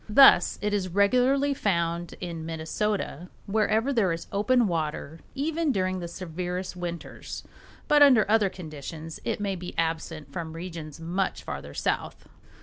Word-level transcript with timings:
Thus 0.09 0.57
it 0.63 0.73
is 0.73 0.89
regularly 0.89 1.53
found 1.53 2.13
in 2.19 2.43
Minnesota 2.43 3.29
wherever 3.45 3.93
there 3.93 4.11
is 4.11 4.25
open 4.31 4.67
water, 4.67 5.19
even 5.35 5.71
during 5.71 5.99
the 5.99 6.07
severest 6.07 6.75
winters, 6.75 7.43
but 7.87 8.01
under 8.01 8.25
other 8.27 8.49
conditions 8.49 9.19
it 9.23 9.39
may 9.39 9.55
be 9.55 9.77
absent 9.77 10.33
from 10.33 10.53
regions 10.53 10.99
much 10.99 11.43
farther 11.43 11.75
south. 11.75 12.27